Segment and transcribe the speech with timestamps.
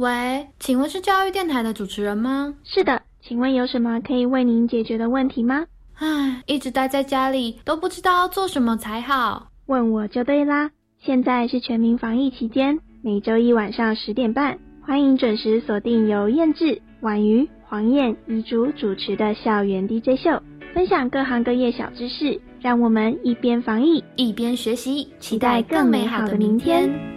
[0.00, 2.54] 喂，请问是教育电台的主持人吗？
[2.64, 5.66] 是的，请问有什么可以为您解决的问题吗？
[5.98, 9.48] 唉，一直待在家里，都不知道要做什么才好。
[9.66, 10.70] 问我就对啦。
[11.04, 27.09] 现在是全民防疫期间，每周一晚上十点半，欢迎准时锁定由燕志、婉瑜、黄燕、遗嘱主持的校园 DJ 秀，分享各行各业小知识，让我们一边防疫一边学习，期待更美好的明天。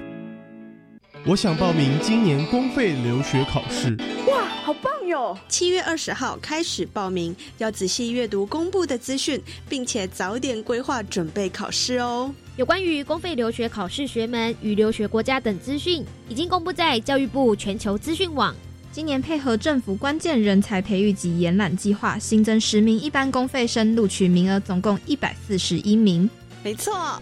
[1.25, 3.95] 我想报名今年公费留学考试。
[4.27, 5.38] 哇，好棒哟！
[5.47, 12.30] 七月二十号开始报名，要仔细阅读公布的资讯，并且早点规划准备考试哦。
[12.57, 18.53] 有关于公费留学考试学门与留学国家等资讯，已经公布在教育部全球资讯网。
[18.91, 26.30] 今年配合政府关键人才培育及延揽计划，新增十名一般公费生录取名额，总共一百四十一名。
[26.61, 27.17] 没错。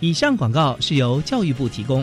[0.00, 2.02] 以上广告是由教育部提供。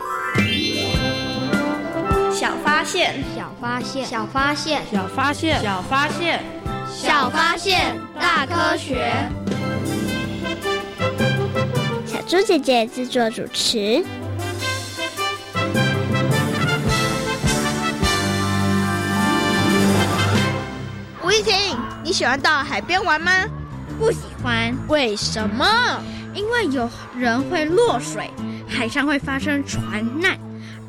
[2.41, 6.43] 小发现，小发现，小发现，小发现，小发现，
[6.91, 9.13] 小发现，大科学。
[12.07, 14.03] 小猪姐姐制作主持。
[21.23, 23.31] 吴一婷，你喜欢到海边玩吗？
[23.99, 24.75] 不喜欢。
[24.87, 25.63] 为什么？
[26.33, 28.31] 因为有人会落水，
[28.67, 30.35] 海上会发生船难。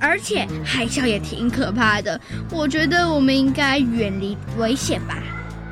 [0.03, 2.21] 而且海啸也挺可怕的，
[2.51, 5.23] 我觉得我们应该远离危险吧。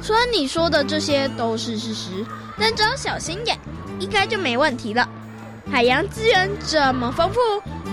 [0.01, 2.25] 虽然你说的这些都是事实，
[2.57, 3.59] 但只要小心点，
[3.99, 5.07] 应该就没问题了。
[5.71, 7.41] 海洋资源这么丰富，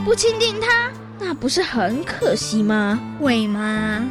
[0.06, 3.00] 不亲近它，那不是很可惜吗？
[3.20, 4.08] 会吗？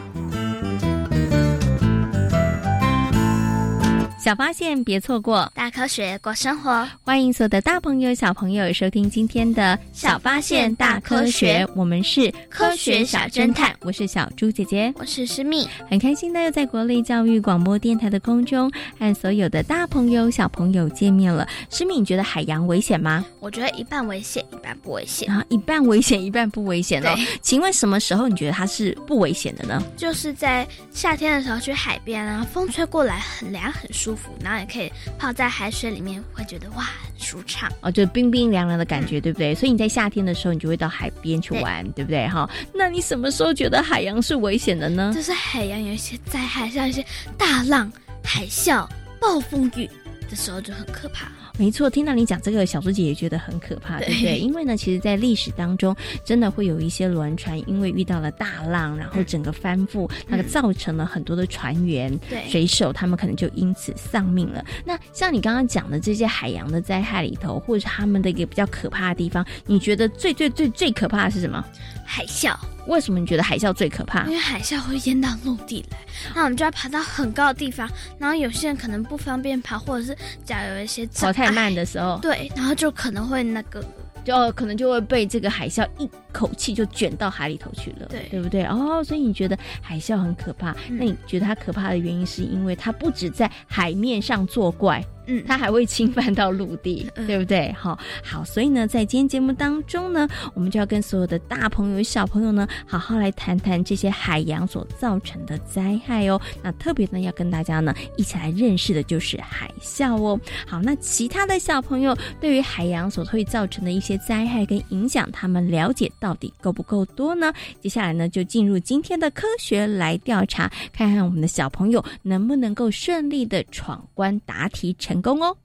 [4.27, 6.85] 小发现，别错过大科学过生活。
[7.05, 11.65] 欢迎所有的大朋友、小朋友收听今天的小发现大科学。
[11.77, 15.65] 我们是科学小侦探，我是小猪姐姐，我是诗密。
[15.89, 21.47] 很开心的又在国立教育广播电台的空中和所有的大朋友、小朋友见面了。
[21.71, 23.25] 诗密，你觉得海洋危险吗？
[23.39, 25.33] 我觉得一半危险，一半不危险。
[25.33, 27.15] 啊，一半危险，一半不危险哦。
[27.43, 29.81] 请问什么时候你觉得它是不危险的呢？
[29.97, 34.16] 就是在夏天的时候去海边啊，风吹过来很凉，很舒服。
[34.41, 39.55] 然后也可以泡在海水里面，会觉得哇，很舒畅哦，就冰冰凉凉的感觉，对不对？
[39.55, 42.27] 所以你在夏天的时候，你就会到海边去玩，对不对？
[42.29, 45.13] 哈，那你什么时候觉得海洋是危险的呢？
[45.15, 47.05] 就是海洋有一些灾害，像一些
[47.37, 47.91] 大浪、
[48.23, 48.89] 海啸、
[49.21, 49.89] 暴风雨
[50.29, 51.27] 的时候，就很可怕。
[51.59, 54.39] 没错，听到你讲这个，小猪姐也觉得很可怕，对不对？
[54.39, 64.65] 因为呢，其实，在历史当中，真的会有一些轮船，因为遇到了大浪，然后整个翻覆，那个造成了很多的船员、水手，他们可能就因此丧命了。
[64.85, 71.65] 那像你刚刚讲的这些海洋的灾害里头，或者是他们的一个比较可怕的地方，你觉得最最最最可怕的是什么？
[72.07, 72.57] 海啸。
[72.87, 74.25] 为什么你觉得海啸最可怕？
[74.27, 75.99] 因为海啸会淹到陆地来，
[76.37, 83.85] 那我们就要爬到很高的地方，然后有些人可能不方便爬，或者是假如有一些跑太慢的时候，对，然后就可能会那个，
[84.25, 88.63] 就可能就会被这个海啸一口气就卷到海里头去了，对，对不对？
[88.67, 90.73] 哦，所以你觉得海啸很可怕？
[90.89, 95.05] 那你觉得它可怕的原因是因为它不止在海面上作怪？
[95.27, 97.73] 嗯，它还会侵犯到陆地，对不对？
[97.73, 106.41] 好，好，所以呢，在今天节目当中呢，我们就要跟所有的大朋友、小朋友呢，好好来谈谈这些海洋所造成的灾害哦。
[106.63, 110.41] 那特别呢，要跟大家呢一起来认识的就是海啸哦。
[110.67, 117.53] 好，那其他的小朋友对于海洋所会造成的一些灾害跟影响，他们了解到底够不够多呢？
[117.81, 125.57] 接下来呢，就进入今天的科学来调查，看看我们的小朋友能不能够顺利的闯关答题成成功哦。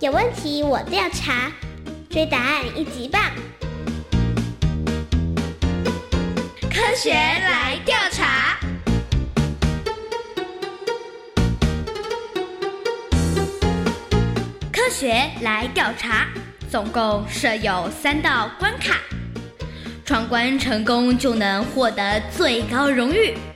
[0.00, 1.50] 有问题我调查，
[2.10, 3.22] 追答案一级棒！
[6.60, 8.58] 科学来调查。
[14.70, 16.26] 科学来调查，
[16.70, 18.98] 总共设有三道关卡，
[20.04, 23.34] 闯关成功就能获得最高荣誉——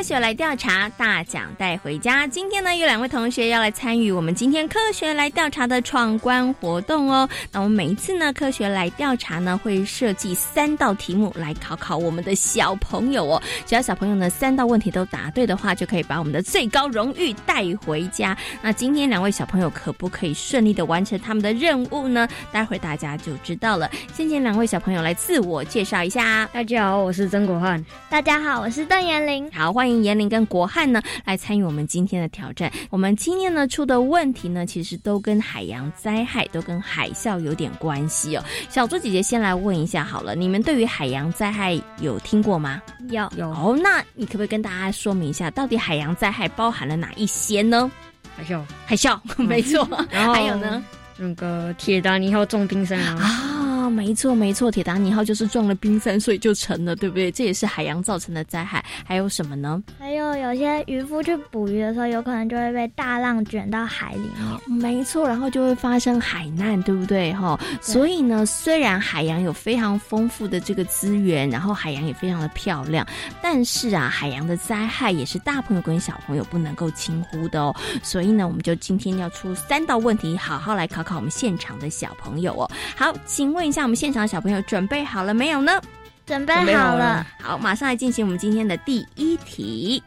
[0.00, 2.26] 科学来调查，大奖带回家。
[2.26, 7.28] 今天呢，有两位同学要来参与我们今天科学来调查的闯关活动哦。
[7.52, 13.42] 那我们每一次呢，科学来调查呢，会设计三道题目来考考我们的小朋友哦。
[13.66, 18.34] 只要小朋友呢三道问题都答对的话，就可以把我们的最高荣誉带回家。
[18.62, 22.26] 那今天两位小朋友可不可以顺利的完成他们的任务呢？
[22.50, 23.90] 待会大家就知道了。
[24.14, 26.48] 先请两位小朋友来自我介绍一下。
[26.54, 27.84] 大家好，我是曾国汉。
[28.08, 29.46] 大家好，我是邓延玲。
[29.52, 29.89] 好，欢迎。
[30.02, 32.70] 严玲跟国汉呢来参与我们今天的挑战。
[32.90, 38.44] 我们今天呢出的问题呢，其实都跟海洋灾害、都跟海啸有点关系哦。
[38.68, 42.80] 小猪姐姐先来问一下好了，你们对于海洋灾害有听过吗？
[43.08, 43.50] 有有。
[43.50, 47.90] 哦，那你可不可以跟大家说明一下，到底海洋灾害包含了哪一些呢？
[48.36, 49.86] 海啸，海啸，没错。
[50.10, 50.82] 然后还有呢，
[51.16, 53.59] 那个铁达尼号重冰山啊。
[53.90, 57.30] 没错，没错，铁达尼号就是撞了冰山，所以就沉了，对不对？
[57.30, 58.84] 这也是海洋造成的灾害。
[59.04, 59.82] 还有什么呢？
[59.98, 64.78] 还有有些渔夫去捕鱼的时候，有可能就会被大浪卷到海里面。
[64.78, 67.32] 没错，然后就会发生海难，对不对？
[67.34, 73.06] 哈，所以呢，虽然海洋有非常丰富的这个资源，然后海洋也非常的漂亮，
[73.42, 77.74] 但是啊，海洋的灾害也是大朋友跟小朋友不能够轻忽的哦。
[78.02, 82.70] 所以呢，我们就今天要出三道问题，好好来考考我们现场的小朋友哦。
[82.96, 83.79] 好，请问一下。
[83.80, 85.80] 那我们现场小朋友准备好了没有呢？
[86.26, 87.26] 准备好了。
[87.40, 90.02] 好，马上来进行我们今天的第一题。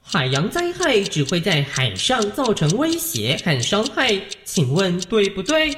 [0.00, 5.76] 海洋灾害只会在海上造成威胁和伤害，请问对不对？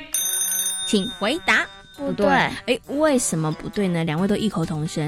[0.86, 1.66] 请回答。
[1.96, 2.26] 不对。
[2.26, 4.04] 哎，为什么不对呢？
[4.04, 5.06] 两位都异口同声。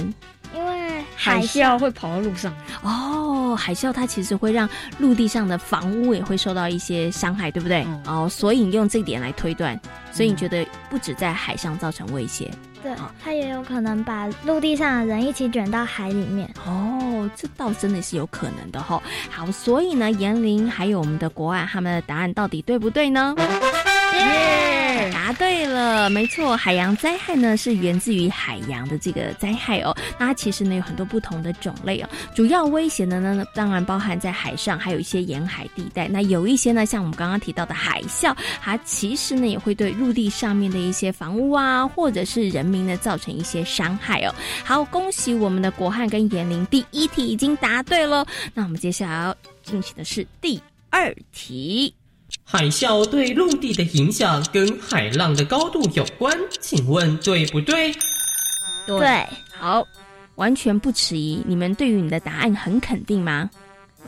[0.54, 0.77] 因为
[1.14, 2.52] 海啸会跑到路上。
[2.82, 4.68] 哦，海啸它其实会让
[4.98, 7.86] 陆地上的房屋也会受到一些伤害，对不对？
[8.06, 9.78] 哦，所以你用这点来推断。
[10.10, 12.50] 所以你觉得不止在海上造成威胁，
[12.82, 12.92] 对，
[13.22, 16.50] 它也有可能把陆地上的人一起卷到海里面。
[16.66, 19.00] 哦，这倒真的是有可能的哈。
[19.30, 23.34] 好，所以呢，严玲还有我们的国外，他们的答案到底对不对呢？
[24.18, 29.96] 耶，答对了，没错，海洋灾害呢是源自于海洋的这个灾害哦。
[30.18, 36.08] 那它其实呢有很多不同的种类哦，主要威胁的呢当然包含在海上，还有一些沿海地带。
[36.08, 44.34] 那有一些呢，像我们刚刚提到的海啸，它其实呢也会对陆地上面的一些房屋啊，或者是人民呢造成一些伤害哦。
[44.64, 48.26] 好，恭喜我们的国汉跟严玲，第一题已经答对了。
[48.54, 50.60] 那我们接下来要进行的是第
[50.90, 51.94] 二题。
[52.50, 57.92] 海啸对陆地的影响跟海浪的高度有关，请问对不对？
[58.86, 59.86] 对，好，
[60.36, 61.42] 完全不迟疑。
[61.46, 63.50] 你们对于你的答案很肯定吗？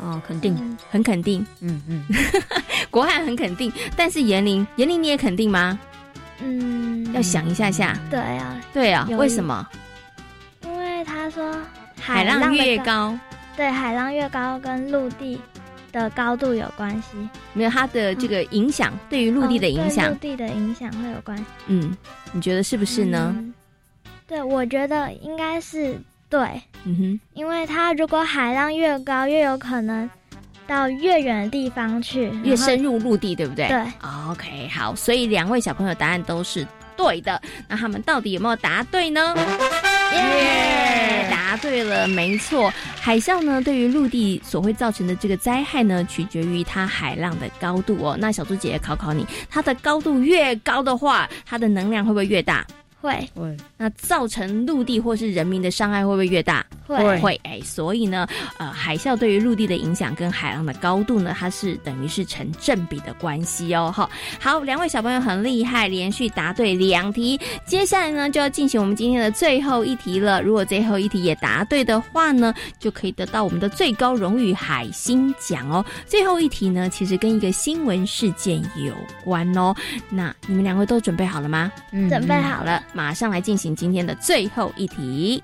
[0.00, 1.46] 哦，肯定，很肯定。
[1.60, 2.02] 嗯嗯，
[2.90, 5.78] 国汉很肯定，但是严玲，严玲你也肯定吗？
[6.42, 7.94] 嗯，要想一下下。
[8.10, 9.68] 对啊，对啊，为什么？
[10.64, 11.54] 因为他说
[12.00, 13.14] 海浪越高，
[13.54, 15.38] 对，海浪越高跟陆地。
[15.92, 17.16] 的高度有关系，
[17.52, 21.44] 没有它的这个影响，对于陆地的影响，陆地的影响会有关系。
[21.66, 21.96] 嗯，
[22.32, 23.34] 你觉得是不是呢？
[24.26, 26.40] 对，我觉得应该是对。
[26.84, 30.08] 嗯哼，因为它如果海浪越高，越有可能
[30.66, 33.68] 到越远的地方去，越深入陆地，对不对？
[33.68, 33.82] 对。
[34.30, 36.66] OK，好，所以两位小朋友答案都是
[36.96, 37.42] 对的。
[37.68, 39.34] 那他们到底有没有答对呢？
[40.12, 42.72] 耶，答对了，没错。
[43.00, 48.16] 海啸呢，对于陆地所会造成的这个灾害呢，取决于它海浪的高度哦。
[48.18, 52.66] 那小猪姐姐考考你，它的高度越高的话，它的能量会不会越大？
[53.00, 56.64] 会会，那造成陆地或是人民的伤害会不会越大？
[56.86, 58.26] 会会，哎，所以呢，
[58.58, 63.92] 呃，海啸对于陆地的影响跟海浪的高度呢，它是等于是成正比的关系哦。
[63.94, 67.40] 哈，好，两位小朋友很厉害，连续答对两题。
[67.64, 70.42] 接下来呢，就要进行我们今天的最后一题了。
[70.42, 75.84] 如果最后一题也答对的话呢，就可以得到我们的最高荣誉海星奖哦。
[76.06, 78.92] 最后一题呢，其实跟一个新闻事件有
[79.24, 79.74] 关哦。
[80.10, 81.70] 那你们两位都准备好了吗？
[81.92, 82.82] 嗯，准备好了。
[82.92, 85.42] 马上来进行今天的最后一题。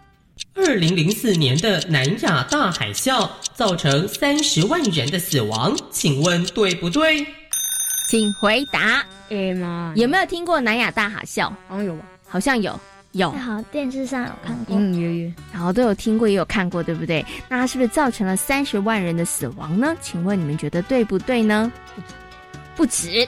[0.55, 7.27] 二零零四年的南亚大海啸造成三十万人的死亡，请问对不对？
[8.09, 9.05] 请回答。
[9.31, 11.51] 哎妈，有没有听过南亚大海啸？
[11.67, 12.05] 好像有吧？
[12.29, 12.79] 好像有，
[13.13, 13.31] 有。
[13.33, 17.25] 好，电视上有看过，隐隐约约，然后都有听过，也有看过，对不对？
[17.49, 19.97] 那是不是造成了三十万人的死亡呢？
[20.01, 21.73] 请问你们觉得对不对呢？
[22.77, 23.27] 不止。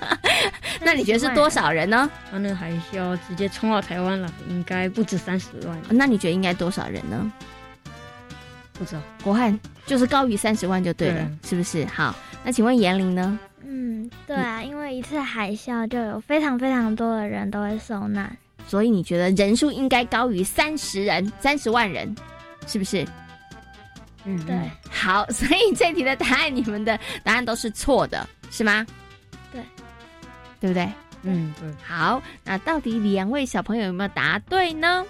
[0.80, 2.08] 那你觉得是多少人呢？
[2.30, 5.76] 啊，那个海啸直接冲到台湾了，应该不止三十万。
[5.88, 7.32] 那你觉得应该多少人呢？
[8.74, 11.84] 不知道，国汉就是高于三十万就对了，是不是？
[11.86, 13.36] 好，那请问严玲呢？
[13.64, 18.34] 嗯，对啊，因为一次海啸就有非常非常多的人都会受难，
[18.68, 22.14] 所以你觉得人数应该高于三十人、三十万人，
[22.68, 23.04] 是不是？
[24.24, 24.56] 嗯，对。
[24.88, 28.86] 好，所以这题的答案，你们的答案都是错的，是吗？
[29.52, 29.62] 对。
[30.60, 30.90] 对不对？
[31.22, 31.74] 嗯，嗯。
[31.84, 35.04] 好，那到底两位小朋友有没有答对呢？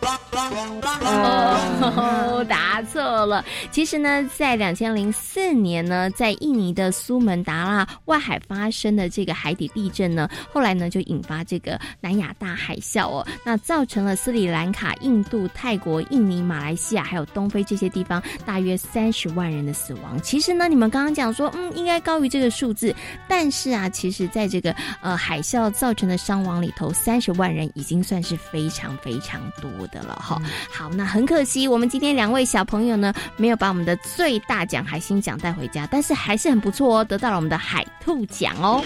[1.00, 3.44] 哦， 答错了。
[3.70, 20.20] 其实呢，在两千零四年呢，在印尼的苏门答腊外海发生的这个海底地震呢，后来呢就引发这个南亚大海啸哦，那造成了斯里兰卡、印度、泰国、印尼、马来西亚还有东非这些地方大约三十万人的死亡。
[20.22, 22.94] 其实呢，你们刚刚讲说，嗯，应该高于这个数字，
[23.28, 30.40] 但是啊，其实在这个呃海啸造成的伤亡里头，三十万人已经算是非常非常多的了哈。
[30.72, 38.80] 好，那很可惜，我们今天两位小朋友呢，没有把我们的最大奖海星奖带回家，但是还是很不错哦，得到了我们的海兔奖哦。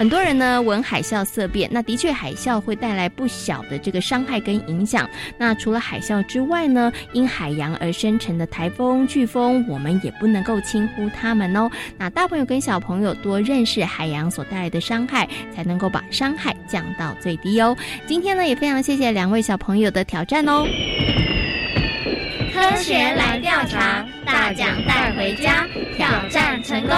[0.00, 5.06] 很多人呢闻海啸色变，那的确海啸会带来不小的这个伤害跟影响。
[5.36, 11.70] 那除了海啸之外呢，因海洋而生成的台风、飓风，我们也不能够轻忽它们哦。
[11.98, 17.76] 那大朋友跟小朋友多认识海洋所带来的伤害，才能够把伤害降到最低哦。
[18.06, 20.64] 今天呢，也非常谢谢两位小朋友的挑战哦。
[22.54, 26.96] 科学来调查，大奖带回家，挑战成功。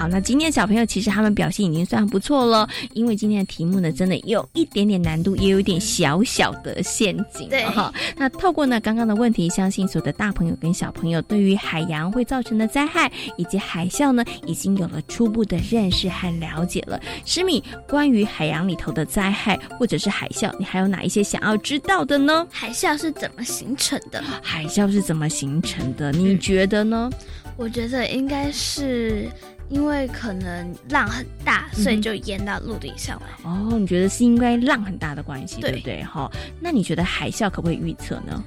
[0.00, 7.50] 好，那今天小朋友其实他们表现已经算不错了，因为今天的题目呢，真的有一点点难度，也有一点小小的陷阱。
[7.50, 16.98] 对哈，那透过呢刚刚的问题，相信所有的大朋友跟小朋友对于海洋会造成的灾害以及海啸呢，已经有了初步的认识和了解了。
[17.26, 22.46] 诗米，关于海洋里头的灾害或者是海啸，你还有哪一些想要知道的呢？
[22.50, 24.24] 海啸是怎么形成的？
[24.40, 26.10] 海啸是怎么形成的？
[26.12, 27.10] 你觉得呢？
[27.56, 29.28] 我觉得应该是。
[29.70, 33.48] 因为可能浪很大，所以就淹到陆地上来。
[33.48, 36.02] 哦，你觉得是因为浪很大的关系，对不对？
[36.02, 36.28] 哈，
[36.58, 38.42] 那你觉得海啸可不可以预测呢？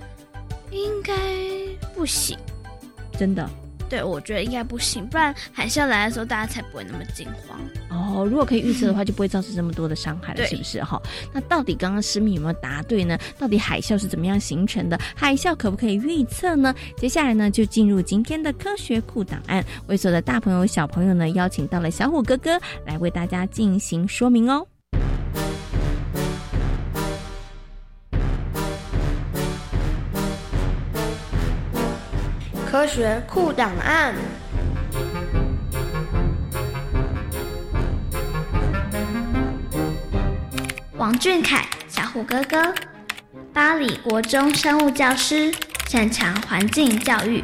[0.69, 1.13] 应该
[1.95, 2.38] 不行，
[3.17, 3.50] 真的。
[3.93, 7.59] 对，我觉得应该不行，不然海啸来的时候，大家才不会那么惊慌。
[7.91, 10.83] 哦，如果可以预测的话，就不会造成这么多的伤害了，是不是？
[10.83, 11.00] 哈，
[11.31, 13.15] 那到底刚刚诗敏有没有答对呢？
[13.38, 15.00] 到底海啸是怎么样形成的？
[15.15, 16.73] 海啸可不可以预测呢？
[16.97, 24.65] 接下来呢，就进入今天的科学库档案，为所有的大朋友、小朋友呢，邀请到了小虎哥哥来为大家进行说明哦。
[32.74, 34.15] 科学库档案。
[40.98, 42.74] 王俊凯，小虎哥哥，
[43.53, 45.53] 巴黎国中生物教师，
[45.88, 47.44] 擅长环境教育。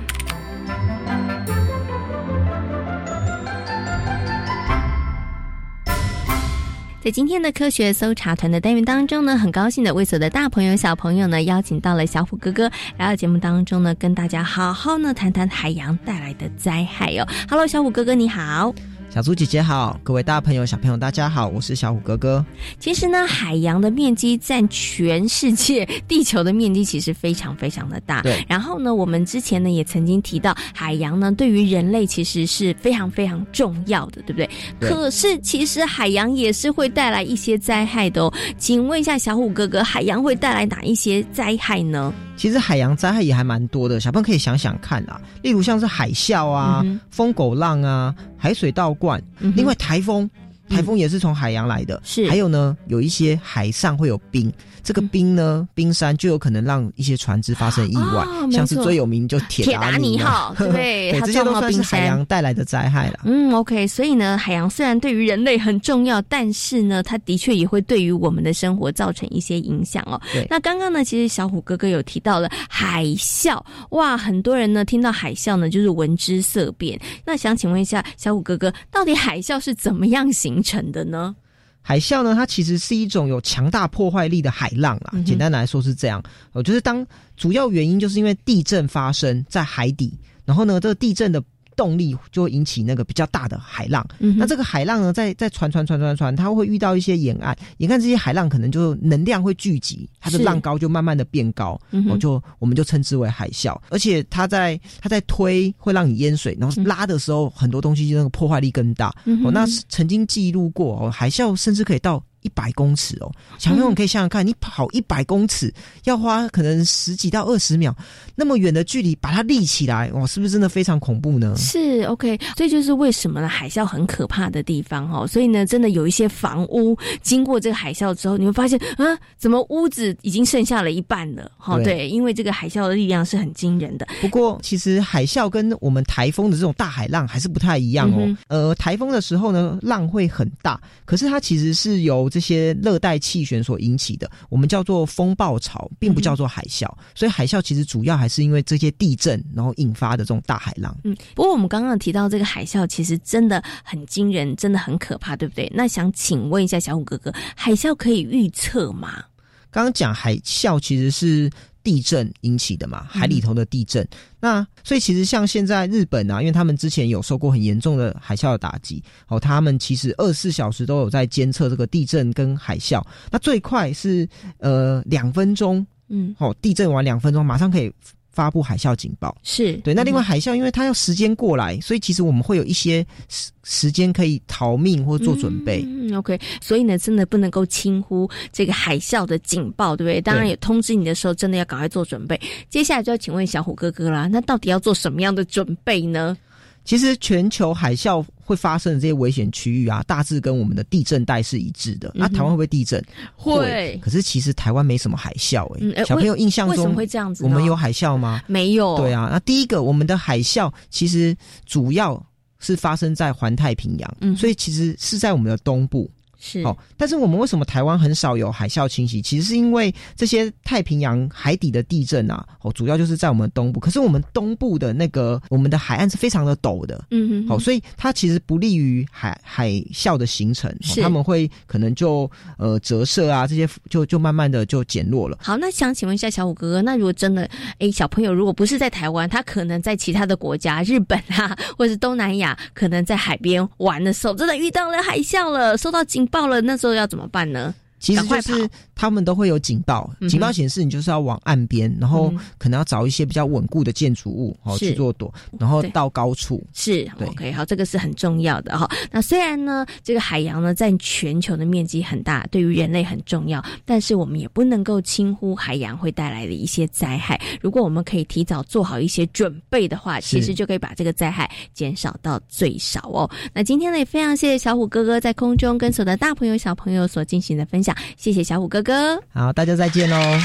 [7.12, 17.26] 今天的科学搜查团的单元当中呢，很高兴的为所有的大朋友小朋友呢邀请到了小虎哥哥来到节目当中呢，跟大家好好呢谈谈海洋带来的灾害哟。
[17.50, 18.74] Hello，小虎哥哥你好。
[19.10, 22.46] 小猪姐姐好，各位大朋友、小朋友，大家好，我是小虎哥哥。
[22.78, 28.22] 其实呢，海洋的面积占全世界地球的面积，其实非常非常的大。
[28.22, 28.46] 对。
[28.48, 34.48] 然后呢，我们之前呢也曾经提到，海洋呢对于人类其实是非常非常重要的，对不对？
[34.80, 38.32] 对可是其实海洋也是会带来一些灾害的哦。
[38.60, 42.14] 请问一下小虎哥哥，海洋会带来哪一些灾害呢？
[42.38, 50.30] 其实海洋灾害也还蛮多的，小朋友可以想想看啊，例如像是海啸啊、嗯疯狗浪啊、海水倒灌，另外台风。
[50.70, 52.28] 台风也是从海洋来的，是。
[52.30, 54.52] 还有呢，有一些海上会有冰，
[54.84, 63.20] 这个冰呢，冰山就有可能让一些船只发生意外，哦像是最有名就铁铁达尼号 对它这些都是海洋带来的灾害了。
[63.26, 70.20] 嗯，OK，所以呢，海洋虽然对于人类很重要，但是呢，它的确也会对于我们的生活造成一些影响哦。
[70.34, 70.46] 对。
[70.50, 73.62] 那刚刚呢，其实小虎哥哥有提到了海啸，
[73.92, 77.00] 哇，很多人呢听到海啸呢就是闻之色变。
[77.26, 81.36] 那想请问一下小虎哥哥，到底海啸是怎么样形成的呢？
[81.82, 85.12] 海啸呢，它其实是一种有强大破坏力的海浪啦。
[85.14, 87.06] 嗯简单来说是这样，呃，就是当
[87.38, 90.14] 主要原因就是因为地震发生在海底，
[90.46, 91.42] 然后呢，这个地震的
[91.80, 94.06] 动力就会引起那个比较大的海浪。
[94.20, 103.80] 嗯那这个海浪呢，在在传传传传传，它会遇到一些沿岸，沿岸这些海浪可能就能量会聚集，它的浪高就慢慢的变高，嗯哼我就我们就称之为海啸。
[103.90, 109.16] 而且它在它在推会让你淹水，然后拉的时候很多东西那个破坏力更大。
[109.24, 112.22] 嗯哦，那是曾经记录过哦，海啸甚至可以到。
[112.42, 115.74] 一百公尺哦，小朋友你可以想想看，你跑一百公尺
[116.06, 117.96] 要花可能十几到二十秒，
[118.36, 121.54] 那么远的距离把它立起来，哇，是不是真的非常恐怖呢？
[121.58, 123.48] 是 OK，所以就是为什么呢？
[123.48, 129.06] 海啸很可怕的地方哦，所以呢，真的有一些房屋经过这个海啸之后，你会发现啊，
[129.38, 131.52] 怎么屋子已经剩下了一半了？
[131.58, 134.08] 哈，对对，因为这个海啸的力量是很惊人的。
[134.22, 138.18] 不过，其实海啸跟我们台风的这种大海浪还是不太一样哦。
[138.20, 146.88] 嗯呃，台风的时候呢，浪会很大，可是它其实是由这些热带气旋所引起的，我们叫做风暴潮，并不叫做海啸。
[147.16, 150.96] 所以海啸其实主要还是因为这些地震，然后引发的这种大海浪。
[151.04, 155.72] 嗯，不过我们刚刚提到这个海啸，其实真的很惊人，真的很可怕，对不对？
[155.74, 159.24] 那想请问一下小虎哥哥，海啸可以预测吗？
[159.72, 161.48] 刚刚讲海啸其实是
[161.84, 164.08] 地震引起的嘛，海里头的地震。
[164.40, 173.04] 那所以其实像现在日本啊，因为他们之前有受过很严重的海啸的打击，哦，他们其实二十四小时都有在监测这个地震跟海啸。
[173.32, 174.28] 那最快是
[174.60, 177.92] 呃两分钟，嗯，哦，地震完两分钟马上可以。
[178.40, 185.84] 发布海啸警报是对，那另外嗯海啸，因为它要时间过来，所以其实我们会有一些时时间可以逃命或做准备。
[185.86, 190.22] 嗯，OK，所以呢，真的不能够轻忽这个海啸的警报，对不对？
[190.22, 192.40] 当然，也通知你的时候，真的要赶快做准备。
[192.70, 196.38] 接下来就要请问小虎哥哥啦，那到底要做什么样的准备呢？
[196.86, 202.12] 其实全球海啸会发生的这些危险区域啊，大致跟我们的地震带是一致的。
[202.16, 203.00] 那、台湾会不会地震？
[203.36, 208.42] 会可是其实台湾没什么海啸诶、嗯呃小朋友印象中为什么会这样子我们有海啸吗？
[208.48, 208.98] 没有。
[208.98, 212.20] 对啊，那第一个，我们的海啸其实主要
[212.58, 216.10] 是发生在环太平洋，嗯所以其实是在我们的东部。
[216.40, 219.22] 是哦，但是我们为什么台湾很少有海啸侵袭？
[219.22, 223.80] 其实是因为这些太平洋海底的地震啊，哦，主要就是在我们东部。
[223.80, 235.38] 可是我们东部的那个我们的海岸是非常的陡的，嗯哼好哦，所以它其实不利于海海啸的形成，他们会可能就呃折射啊，这些就就慢慢的就减弱了。
[235.42, 237.50] 好，那想请问一下小虎哥哥，那如果真的，
[237.80, 247.74] 诶，小朋友如果不是在台湾，他可能在其他的国家，日本啊，或者是东南亚，可能在海边玩的时候，真的遇到了海啸了，受到警报了，那时候要怎么办呢？
[248.00, 256.62] 其实赶快就是他们都会有警报，警报显示你就是要往岸边，然后嗯可能要找一些比较稳固的建筑物哦去做躲，然后到高处。
[256.74, 258.86] 是对 OK，好，这个是很重要的哈。
[259.10, 267.40] 那虽然呢，这个海洋呢占全球的面积很大，对于人类很重要，但是我们也不能够轻忽海洋会带来的一些灾害。
[267.62, 273.32] 如果我们可以提早做好一些准备的话，其实就可以把这个灾害减少到最少哦。
[273.54, 278.89] 那今天呢，也非常谢谢小虎哥哥在空中跟所有的大朋友小朋友所进行的分享，谢谢小虎哥哥。
[279.34, 280.40] 好，大家再见喽。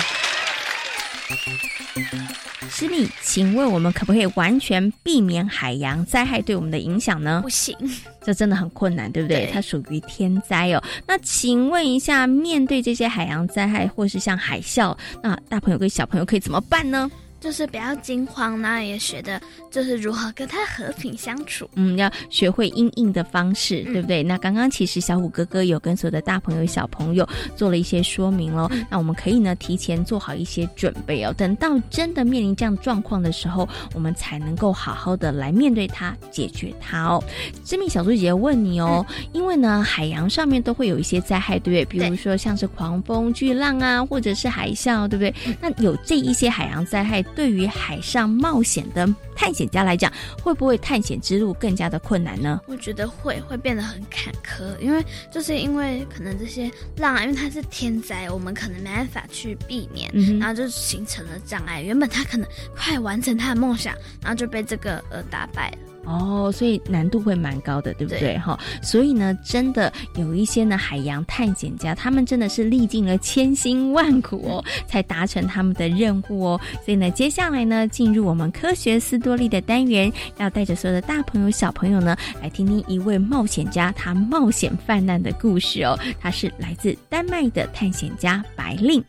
[2.71, 7.41] 师弟，请问我们可不可以完全避免海洋灾害对我们的影响呢？
[7.43, 7.77] 不行，
[8.25, 9.47] 这真的很困难，对不对？
[9.47, 10.83] 对它属于天灾哦。
[11.07, 17.09] 那请问一下，面对这些海洋灾害或是像海啸，那大朋友跟小朋友可以怎么办呢？
[17.45, 19.39] 就是不要惊慌，然后也学的
[19.71, 21.69] 就是如何跟他和平相处。
[21.75, 24.23] 嗯，要学会应应的方式，对不对？
[24.23, 28.67] 那刚刚其实小虎哥哥有跟所有的大朋友、小朋友做了一些说明喽。
[28.89, 37.23] 那我们可以呢提前做好一些准备哦，等到真的面临这样状况的时候，我们才能够好好的来面对它、解决它哦。
[37.63, 39.05] 知名小猪姐姐问你哦，
[39.35, 42.01] 因为呢海洋上面都会有一些灾害，对不对？
[42.01, 45.57] 比如说像是狂风、巨浪啊，或者是海啸，对不对？
[45.61, 47.23] 那有这一些海洋灾害。
[47.35, 52.61] 对于海上冒险的探险家来讲，会不会探险之路更加的困难呢？
[52.67, 61.83] 我觉得会，会变得很坎坷，因为就是因为可能这些浪，因为它是天灾，我们可能没办法去避免，然后就形成了障碍。
[61.83, 65.94] 原本他可能快完成他的梦想，然后就被这个呃打败了。
[66.05, 68.39] 哦，所以难度会蛮高的，对不对？
[68.39, 76.61] 哈，所以呢，真的有一些呢海洋探险家，他们真的是历尽了千辛万苦哦，才达成他们的任务哦。
[76.85, 85.99] 所以呢，接下来呢，进入我们科学斯多利的单元，要带着所有的大朋友小朋友呢，来听听一位冒险家他冒险泛滥的故事哦。
[86.21, 89.03] 他是来自丹麦的探险家白令。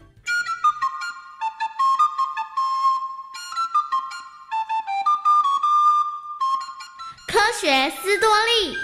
[7.65, 8.77] 学斯多利。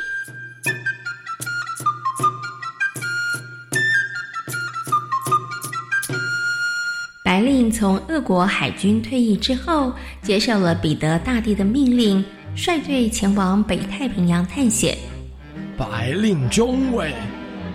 [7.24, 14.98] 白令从俄国海军退役之后，接受了彼得大帝的命令，率队前往北太平洋探险。
[15.78, 17.14] 白令中尉，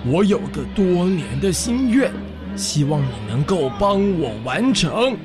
[0.06, 2.10] 我有个多年的心愿，
[2.56, 5.16] 希望你能够帮我完成。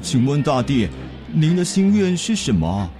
[0.00, 0.88] 请问大帝，
[1.30, 2.90] 您的心愿是什么？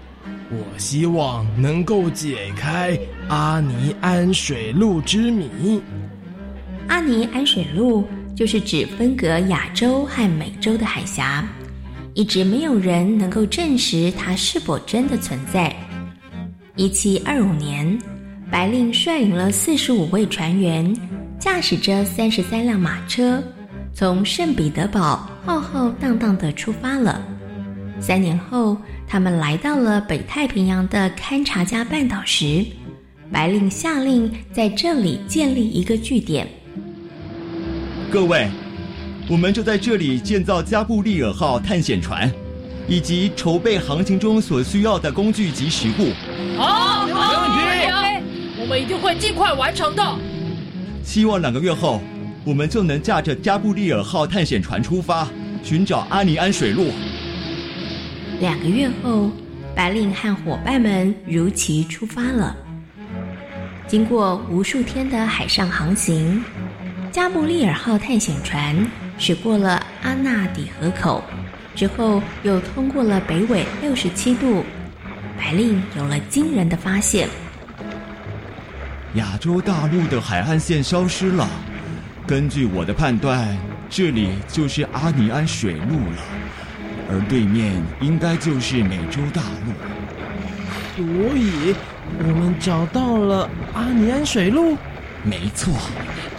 [0.53, 5.81] 我希望能够解开阿尼安水路之谜。
[6.89, 11.47] 阿尼安水路就是指分隔亚洲和美洲的海峡，
[12.15, 15.73] 一直没有人能够证实它是否真的存在。
[16.75, 17.97] 一七二五年，
[18.51, 20.93] 白令率领了四十五位船员，
[21.39, 23.41] 驾驶着三十三辆马车，
[23.95, 27.23] 从圣彼得堡浩浩荡荡的出发了。
[28.01, 28.77] 三年后。
[29.11, 32.65] 他们来到了北太平洋的勘察加半岛时，
[33.33, 36.47] 白令下令在这里建立一个据点。
[38.09, 38.49] 各位，
[39.29, 42.33] 我们就在这里建造加布利尔号探险船，
[42.87, 46.13] 以及筹备航行中所需要的工具及食物。
[46.57, 50.19] 好，没问题，我们一定会尽快完成的。
[51.03, 52.01] 希望两个月后，
[52.45, 55.29] 我们就能驾着加布利尔号探险船出发，
[55.65, 56.93] 寻找阿尼安水路。
[58.41, 59.31] 两个月后，
[59.77, 62.57] 白令和伙伴们如期出发了。
[63.87, 66.43] 经过无数天的海上航行，
[67.13, 68.75] 加布利尔号探险船
[69.19, 71.23] 驶过了阿纳底河口，
[71.75, 74.65] 之后又通过了北纬六十七度。
[75.37, 77.29] 白令有了惊人的发现：
[79.17, 81.47] 亚洲大陆的海岸线消失了。
[82.27, 83.55] 根据我的判断，
[83.91, 86.23] 这里就是阿尼安水路了。
[87.11, 89.73] 而对面应该就是美洲大陆，
[90.97, 91.75] 所以
[92.21, 94.77] 我们找到了阿尼安水路。
[95.23, 95.75] 没错，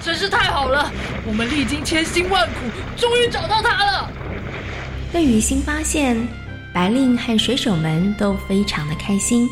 [0.02, 0.92] 真是太好了！
[1.28, 2.54] 我们历经千辛万苦，
[2.98, 4.10] 终于找到它了。
[5.12, 6.18] 对于新发现，
[6.74, 9.48] 白令和水手们都非常的开心。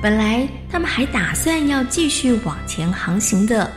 [0.00, 3.70] 本来他们还打算要继续往前航行的，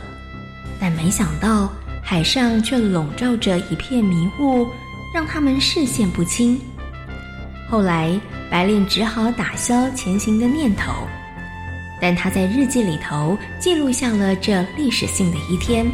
[0.80, 1.70] 但没想到
[2.00, 4.68] 海上却笼罩着一片迷雾。
[5.12, 6.58] 让他们视线不清。
[7.68, 8.18] 后来，
[8.50, 10.92] 白令只好打消前行的念头，
[12.00, 15.86] 但他在日记里头记录下了这历史性的一天。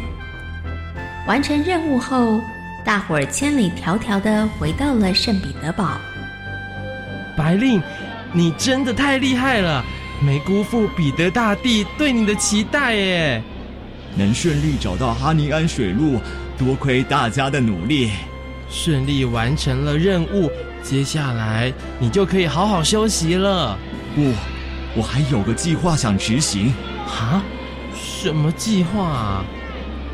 [1.27, 2.41] 完成任务后，
[2.83, 5.99] 大伙儿千里迢迢的回到了圣彼得堡。
[7.37, 7.81] 白令，
[8.33, 9.83] 你真的太厉害了，
[10.21, 13.41] 没辜负彼得大帝对你的期待耶！
[14.15, 16.19] 能顺利找到哈尼安水路，
[16.57, 18.11] 多亏大家的努力。
[18.69, 20.51] 顺利完成了任务，
[20.83, 23.77] 接下来你就可以好好休息了。
[24.15, 24.31] 不，
[24.95, 26.73] 我还有个计划想执行。
[27.07, 27.43] 啊？
[27.95, 29.45] 什么计划啊？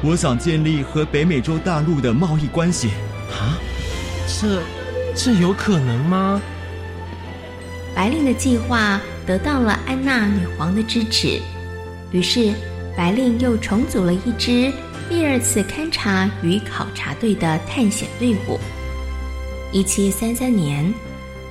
[0.01, 2.89] 我想建立和北美洲大陆的贸易关系。
[3.31, 3.57] 啊？
[4.27, 4.61] 这
[5.15, 6.41] 这有可能吗？
[7.93, 11.39] 白令的计划得到了安娜女皇的支持，
[12.11, 12.53] 于是
[12.95, 14.71] 白令又重组了一支。
[15.07, 18.59] 第二次勘察与考察队的探险队伍。
[19.71, 20.91] 一七三三年，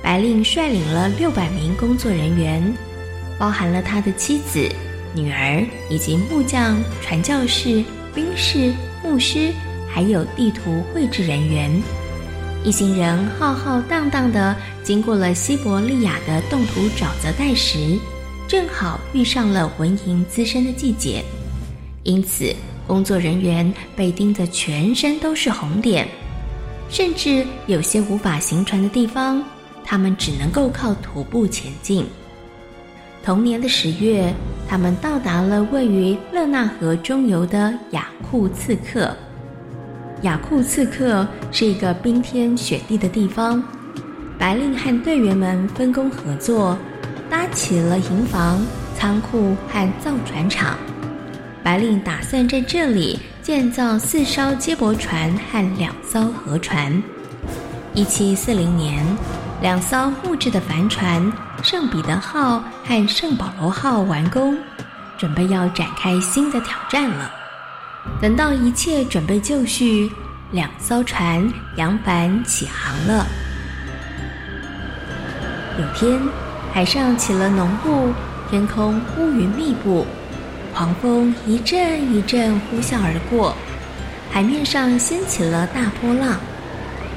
[0.01, 2.61] 白令率领了六百名工作人员，
[3.39, 4.67] 包含了他的妻子、
[5.13, 9.53] 女儿以及木匠、传教士、兵士、牧师，
[9.87, 11.71] 还有地图绘制人员，
[12.63, 17.97] 一行人浩浩荡荡的经过了西伯利亚的冻土沼泽带时，
[18.49, 21.23] 正好遇上了蚊蝇滋生的季节，
[22.03, 22.53] 因此
[22.87, 26.07] 工作人员被叮得全身都是红点，
[26.89, 29.43] 甚至有些无法行船的地方，
[29.83, 32.05] 他们只能够靠徒步前进。
[33.23, 34.33] 同年的十月，
[34.67, 39.11] 他们到达了位于勒纳河中游的雅库茨克。
[40.21, 43.63] 雅库茨克是一个冰天雪地的地方，
[44.37, 46.77] 白令和队员们分工合作。
[47.27, 48.63] 搭起了营房、
[48.95, 50.77] 仓库和造船厂。
[51.65, 57.01] 白令打算在这里建造四艘接驳船和两艘河船。
[57.95, 59.03] 一七四零年，
[59.63, 61.19] 两艘木质的帆船
[61.63, 64.55] “圣彼得号”和“圣保罗号”完工，
[65.17, 67.31] 准备要展开新的挑战了。
[68.21, 70.11] 等到一切准备就绪，
[70.51, 73.25] 两艘船扬帆起航了。
[75.79, 76.21] 有天。
[76.71, 78.11] 海上起了浓雾，
[78.49, 80.05] 天空乌云密布，
[80.75, 83.55] 狂风一阵一阵呼啸而过，
[84.29, 86.37] 海面上掀起了大波浪，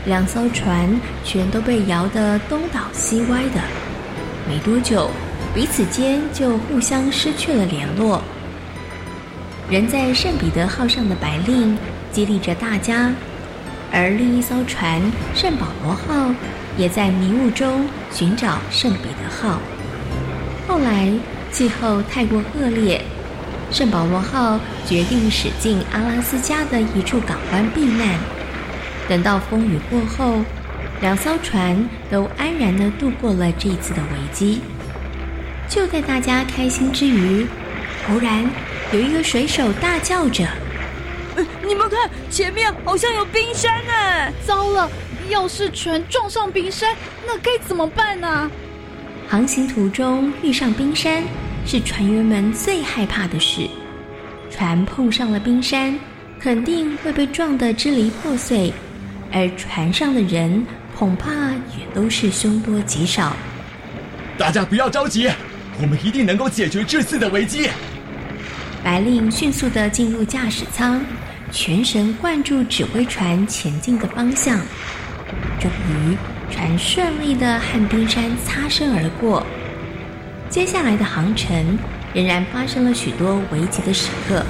[0.07, 0.89] 两艘船
[1.25, 3.61] 全都被摇得东倒西歪的。
[4.49, 5.11] 没多久，
[5.53, 8.23] 彼此间就互相失去了联络。
[9.69, 11.77] 人在圣彼得号上的白令
[12.13, 13.13] 激励着大家，
[13.91, 15.03] 而另一艘船
[15.35, 16.33] 圣保罗号。
[16.77, 19.59] 也在迷雾中寻找圣彼得号。
[20.69, 21.13] 后来
[21.51, 23.03] 气候太过恶劣，
[23.71, 28.19] 圣保罗号决定驶进阿拉斯加的一处港湾避难。
[29.09, 30.43] 等到风雨过后，
[31.01, 34.61] 两艘船都安然的度过了这一次的危机。
[35.69, 37.47] 就在大家开心之余，
[38.07, 38.49] 忽然
[38.93, 40.47] 有一个水手大叫着
[41.63, 44.33] ：“你们看，前面好像有冰山呢！
[44.47, 44.91] 糟了！”
[45.29, 48.51] 要是船撞上冰山，那该怎么办呢？
[49.29, 51.23] 航行途中遇上冰山，
[51.67, 53.69] 是船员们最害怕的事。
[54.51, 55.99] 船碰上了冰山，
[56.41, 58.73] 肯定会被撞得支离破碎，
[59.33, 60.65] 而船上的人
[60.97, 61.31] 恐怕
[61.77, 63.37] 也都是凶多吉少。
[64.39, 65.31] 大家不要着急，
[65.81, 67.69] 我们一定能够解决这次的危机。
[68.83, 71.05] 白令迅速的进入驾驶舱，
[71.51, 74.59] 全神贯注指挥船前进的方向。
[75.61, 76.17] 终于，
[76.51, 79.45] 船顺利的和冰山擦身而过。
[80.51, 81.79] 接下来的航程
[82.15, 84.43] 仍然发生了许多危急的时刻。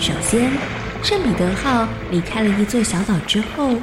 [0.00, 0.50] 首先，
[1.02, 3.76] 圣彼得号离开了一座小岛之后，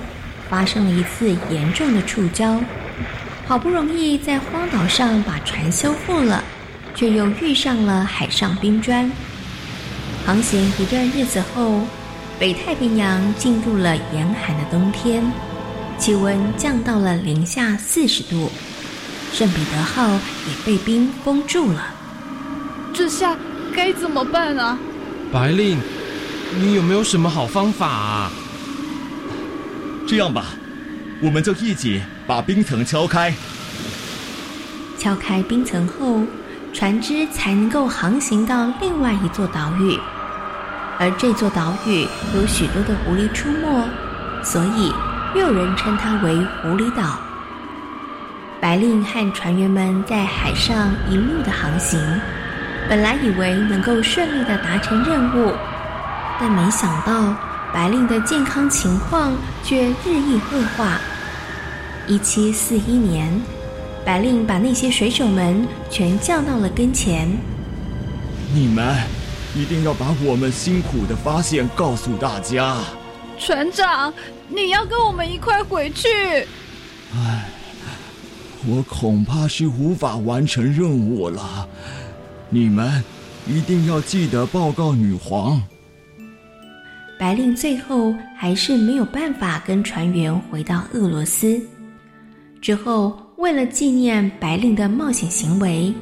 [0.49, 2.59] 发生了一次严重的触礁。
[3.45, 6.43] 好不容易在荒岛上把船修复了，
[6.93, 9.09] 却又遇上了海上冰砖。
[10.25, 11.79] 航行一段日子后，
[12.37, 15.23] 北太平洋进入了严寒的冬天。
[15.97, 18.51] 气温降到了零下四十度，
[19.31, 21.93] 圣彼得号也被冰封住了。
[22.93, 23.35] 这下
[23.75, 24.77] 该怎么办啊？
[25.31, 25.77] 白令，
[26.59, 28.31] 你有没有什么好方法啊？
[30.07, 30.45] 这样吧，
[31.21, 33.33] 我们就一起把冰层敲开。
[34.97, 36.23] 敲开冰层后，
[36.73, 39.99] 船只才能够航行到另外一座岛屿。
[40.97, 43.87] 而这座岛屿有许多的狐狸出没，
[44.43, 44.91] 所以。
[45.35, 47.19] 又有人称它为狐狸岛。
[48.59, 51.99] 白令和船员们在海上一路的航行，
[52.89, 55.53] 本来以为能够顺利的达成任务，
[56.39, 57.35] 但没想到
[57.71, 60.99] 白令的健康情况却日益恶化。
[62.07, 63.39] 一七四一年，
[64.03, 67.29] 白令把那些水手们全叫到了跟前
[68.51, 68.95] ：“你们
[69.53, 72.77] 一定要把我们辛苦的发现告诉大家。”
[73.37, 74.11] 船长，
[74.47, 76.07] 你要跟我们一块回去？
[78.67, 81.67] 我恐怕是无法完成任务了。
[82.49, 83.03] 你们
[83.47, 85.61] 一定要记得报告女皇。
[87.17, 91.59] 白令最后还是没有办法跟船员回到俄罗斯。
[92.61, 95.93] 之后，为了纪念白令的冒险行为，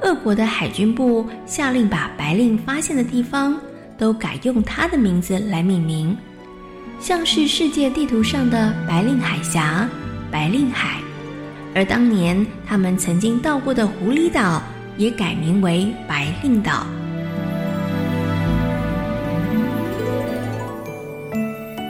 [0.00, 3.56] 俄国的海军部下令把白令发现的地方
[3.98, 6.16] 都改用他的名字来命名。
[6.98, 9.88] 像是世界地图上的白令海峡、
[10.30, 11.00] 白令海，
[11.74, 14.62] 而当年他们曾经到过的狐狸岛
[14.96, 16.86] 也改名为白令岛。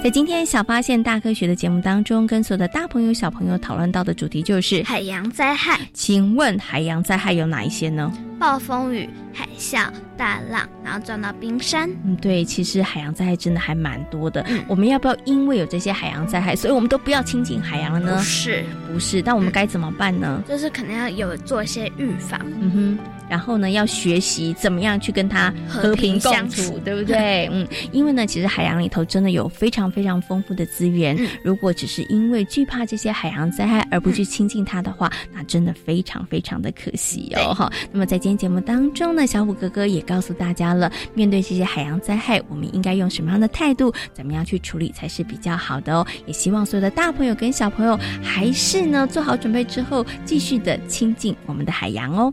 [0.04, 5.80] 在今天小发现大科学的节目当中，跟所有的大朋友小朋友讨论到的主题就是海洋灾害。
[5.94, 8.12] 请问海洋灾害有哪一些呢？
[8.38, 11.88] 暴风雨、海啸、大浪，然后撞到冰山。
[12.04, 14.44] 嗯，对，其实海洋灾害真的还蛮多的。
[14.68, 18.16] 我们要不要因为有这些海洋灾害，所以我们都不要亲近海洋了呢？
[18.18, 18.62] 不是，
[18.92, 19.22] 不是。
[19.22, 20.44] 但我们该怎么办呢？
[20.46, 22.38] 就是可能要有做一些预防。
[22.60, 22.98] 嗯哼。
[23.28, 27.48] 然后呢，要学习怎么样去跟它和平相处，对不对？
[27.52, 31.16] 嗯，因为呢，其实海洋里头真的有非常非常丰富的资源。
[31.42, 37.54] 如果只是因为惧怕这些海洋灾害而不去亲近它的话，那真的非常非常的可惜哦。
[37.54, 46.06] 哈，那么在今天节目当中呢，小虎哥哥也告诉大家了，面对这些海洋灾害，我们应该用什么样的态度，怎么样去处理才是比较好的哦。
[46.26, 52.32] 也希望所有的大朋友跟小朋友，还是呢做好准备之后，继续的亲近我们的海洋哦。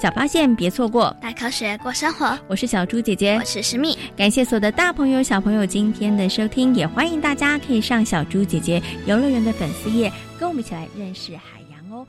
[0.00, 2.38] 小发现，别错过大科学过生活。
[2.48, 3.98] 我是小猪姐姐，我是石蜜。
[4.16, 11.59] 感谢所有的大朋友、小朋友今天的收听，也欢迎大家可以上小猪姐姐游乐园的粉丝页，跟我们一起来认识海。